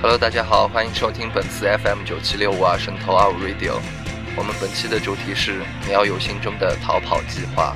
[0.00, 3.80] Hello，大家好，欢迎收听本次 FM 九七六五二神头二五 Radio。
[4.36, 7.74] 我们本期的主题是你要有心中的逃跑计划。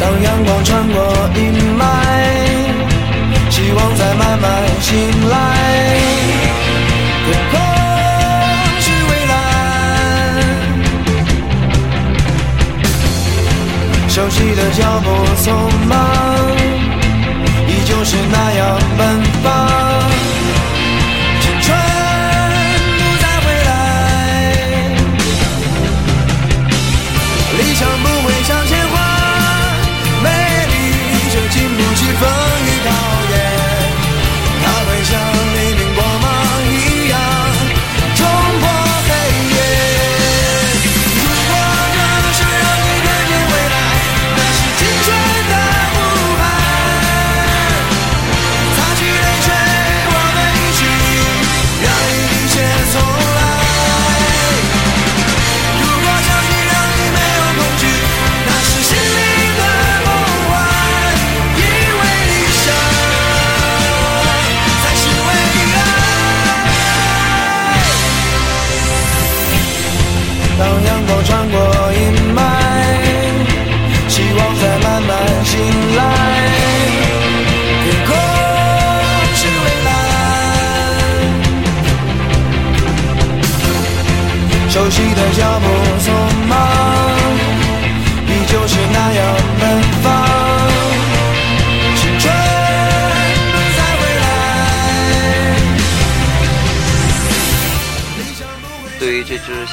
[0.00, 2.43] 当阳光穿过阴霾，
[3.64, 5.36] 希望在慢慢醒来。
[7.24, 7.58] 天空
[8.78, 9.32] 是蔚蓝，
[14.10, 15.08] 熟悉的脚步
[15.42, 15.50] 匆
[15.88, 15.96] 忙，
[17.66, 19.00] 依旧是那样奔
[19.42, 19.73] 放。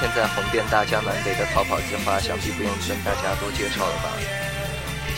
[0.02, 4.10] 现在红遍大江南北的逃跑计划，想必不用跟大家多介绍了吧？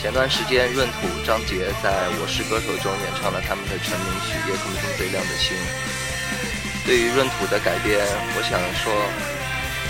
[0.02, 5.56] 前段时间，闰土、张杰在我是歌手中演唱了他们的成名曲《夜空中最亮的星》。
[6.84, 7.96] 对于闰土的改编，
[8.36, 8.92] 我想说，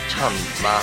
[0.07, 0.79] 唱你妈！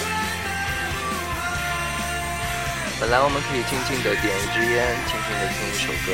[2.99, 6.11] 本来我们可以静静的点一支烟，静静的听一首歌，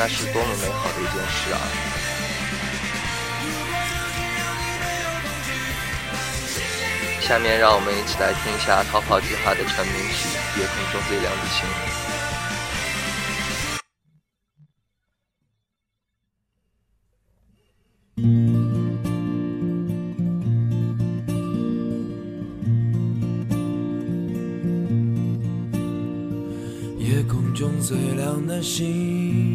[0.00, 1.60] 那是多么美好的一件事啊！
[7.30, 10.26] 下面让我们一起来听一下逃跑计划的成名曲
[10.58, 11.64] 《夜空中最亮的星》。
[26.98, 29.49] 夜空中最亮的星，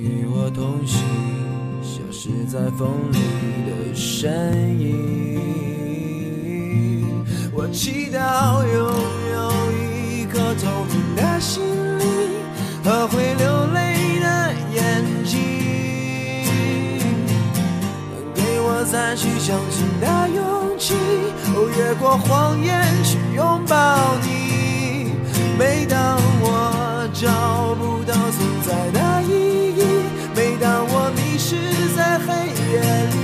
[0.00, 0.98] 与我同行？
[1.82, 3.18] 消失在风里
[3.66, 4.88] 的身影。
[7.52, 8.76] 我祈祷拥
[9.32, 9.38] 有
[9.72, 11.62] 一颗透明的心
[11.98, 12.06] 灵
[12.82, 14.26] 和会流泪的
[14.72, 14.78] 眼
[15.24, 15.36] 睛，
[18.34, 20.38] 给我再去相信的勇
[20.78, 20.94] 气。
[21.52, 22.70] 哦，越过谎言
[23.04, 24.28] 去拥抱你。
[25.58, 26.46] 每当我
[27.12, 28.98] 找不到存在的
[32.70, 33.19] yeah.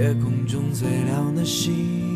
[0.00, 2.09] 夜空中最亮的星，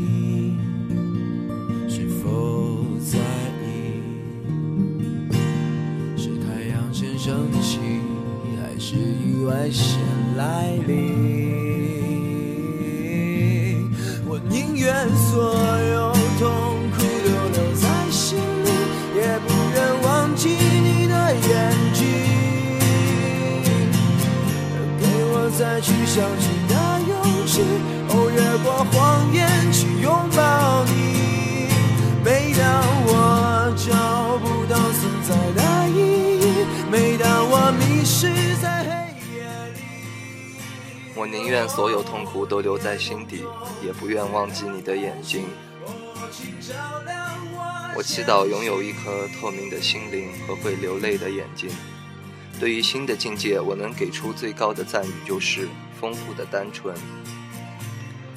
[41.25, 43.47] 我宁愿所有痛苦都留在心底，
[43.83, 45.47] 也不愿忘记你的眼睛。
[47.97, 51.71] 我祈祷拥有一颗透明的心灵和会流泪的眼睛。
[52.61, 55.67] 对于新的境界，我能给出最高的赞誉，就是
[55.99, 56.95] 丰富的单纯。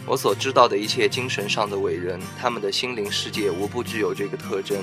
[0.05, 4.77] 我所知道的一切精神上的伟人，他们的心灵世界无不具有这个特征，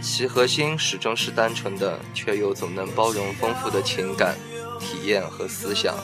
[0.00, 4.34] 其核心始终是单纯的，却又总能包容丰富的情感、
[4.80, 5.94] 体验和思想。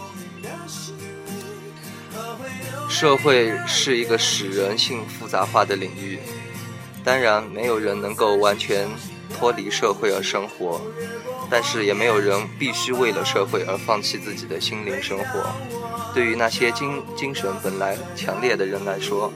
[3.02, 6.20] 社会是一个使人性复杂化的领域，
[7.02, 8.88] 当然，没有人能够完全
[9.36, 10.80] 脱离社会而生活。
[11.50, 15.52] 但是也没有人必须为了社会而放弃自己的心灵生活。
[16.14, 19.32] 对于那些精精神本来强烈的人来说，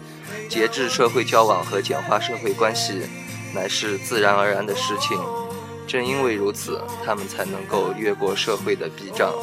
[0.48, 3.02] 节制社会交往和简化社会关系，
[3.52, 5.18] 乃是自然而然的事情。
[5.88, 9.34] 正因为如此，他们才能够越过社会的壁障，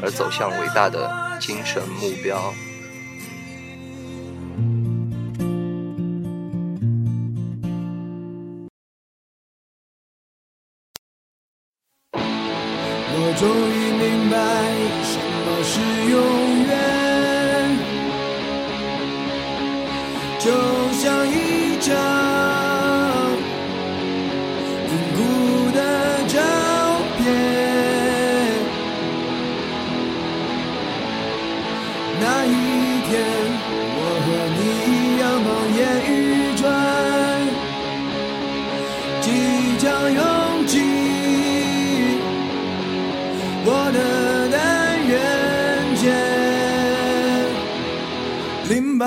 [0.00, 2.54] 而走向伟大的精神目标。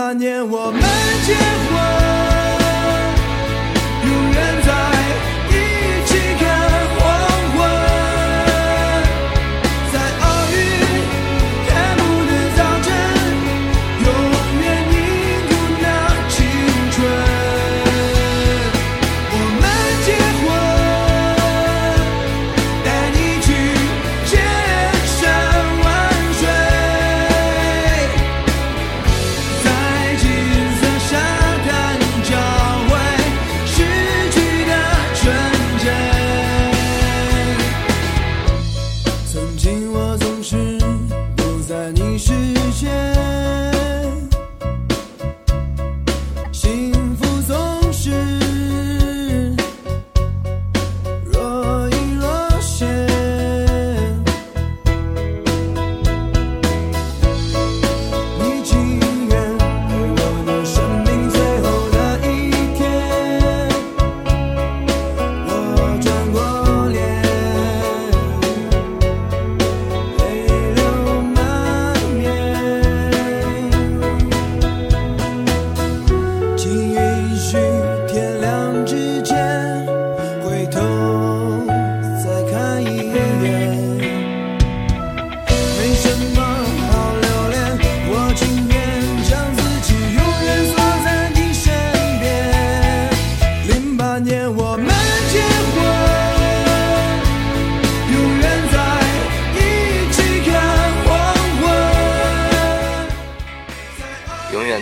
[0.05, 0.79] 那，年我们
[1.25, 1.64] 结婚。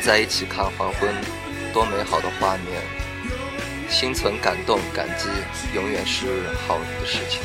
[0.04, 1.10] 在一起看黄昏，
[1.72, 2.82] 多美好的画面！
[3.90, 5.30] 心存感动、感激，
[5.74, 7.40] 永远是好的事情。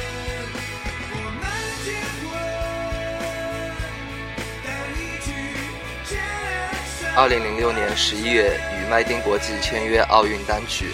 [7.15, 10.87] 二零零六年十一月，与麦丁国际签约奥运单曲，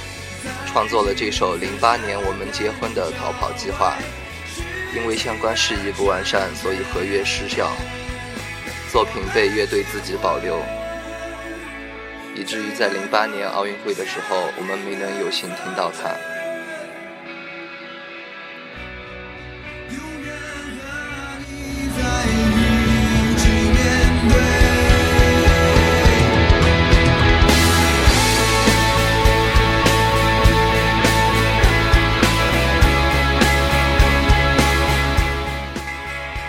[0.66, 3.97] 创作了这首零八年我们结婚的逃跑计划。
[4.94, 7.73] 因为相关事宜不完善，所以合约失效，
[8.92, 10.62] 作品被乐队自己保留。
[12.37, 16.11] 以至于在零八年奥运会的时候，我们没能有幸听到它。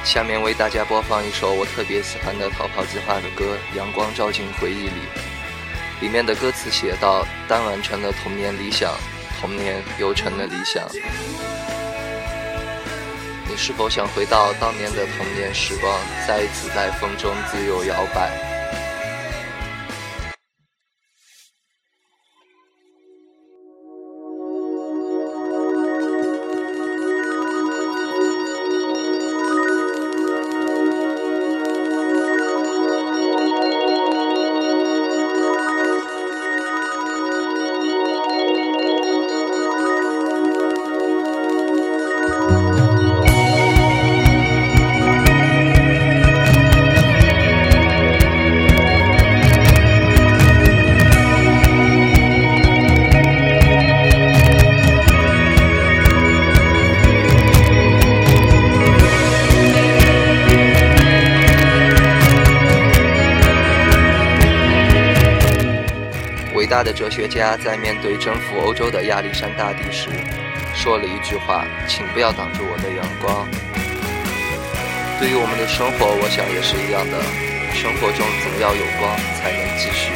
[0.04, 5.02] 下面为大家播放一首我特别喜欢的逃跑计划的歌《阳光照进回忆里》。
[6.02, 8.94] 里面的歌词写道：“当完成了童年理想，
[9.40, 10.86] 童年又成了理想。”
[13.48, 15.98] 你是否想回到当年的童年时光，
[16.28, 18.55] 再一次在风中自由摇摆？
[66.86, 70.08] 的哲学家在面对征服欧洲的亚历山大帝时，
[70.76, 73.50] 说了一句话：“请不要挡住我的阳光。”
[75.20, 77.18] 对于我们的生活，我想也是一样的。
[77.74, 80.14] 生活中总要有光，才能继续。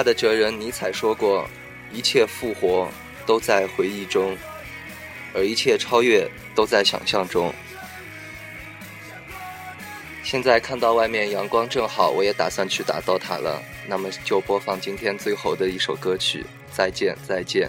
[0.00, 1.46] 他的哲人尼采说过
[1.92, 2.88] ：“一切复活
[3.26, 4.34] 都在回忆中，
[5.34, 7.52] 而一切超越都在想象中。”
[10.24, 13.62] 现在看到外面阳光正好，我也打算去打 DOTA 了。
[13.86, 16.40] 那么就播放今天最后的一首歌曲
[16.74, 17.68] 《再见再见》。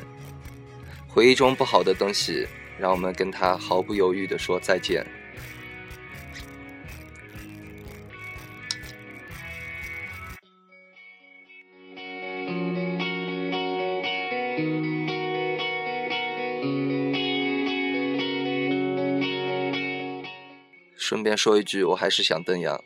[1.10, 2.48] 回忆中不好的东西，
[2.80, 5.06] 让我们跟他毫不犹豫地说再见。
[21.32, 22.84] 顺便说一句，我还是想邓阳。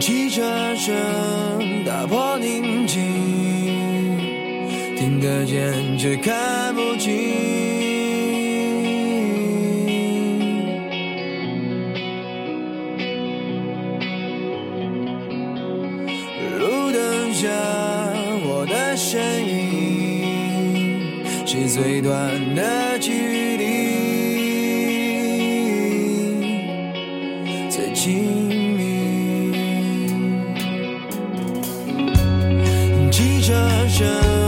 [0.00, 3.02] 汽车声打破宁静，
[4.96, 7.12] 听得见却看不清。
[16.58, 17.50] 路灯下
[18.46, 22.85] 我的身影是最短的。
[33.46, 33.52] 汽
[33.88, 34.45] 车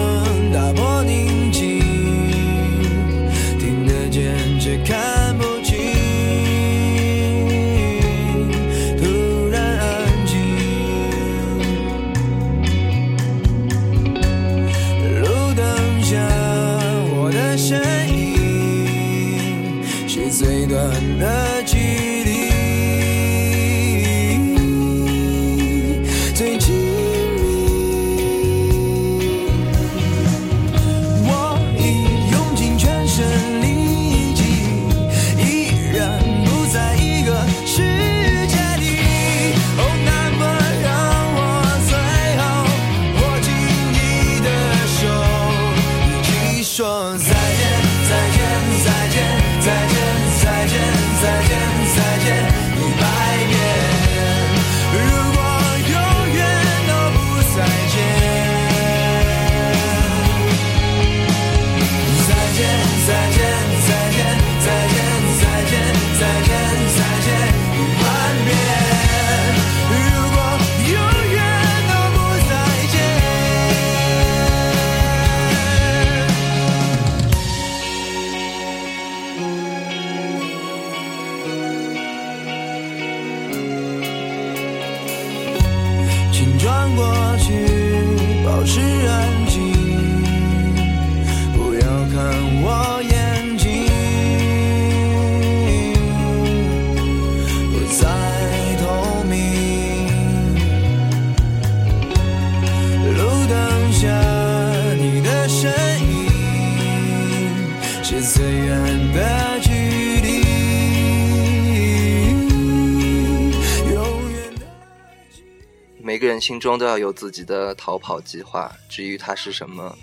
[116.18, 119.96] 每个人心中都要有自己的逃跑计划，至于它是什么，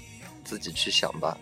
[0.45, 1.37] 自己去想吧。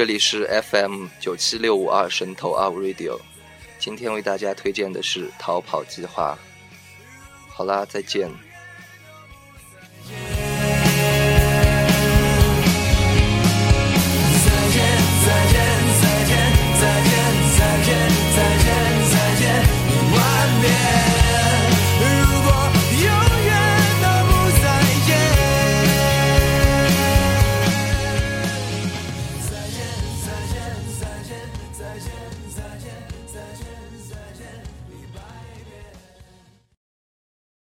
[0.00, 3.20] 这里是 FM 九七六五二神头 Up Radio，
[3.78, 6.38] 今天为大家推荐的是《逃跑计划》。
[7.52, 8.30] 好啦，再见